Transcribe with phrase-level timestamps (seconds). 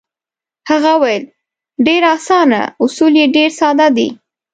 [0.69, 1.23] هغه وویل:
[1.85, 4.07] ډېر اسانه، اصول یې ډېر ساده دي.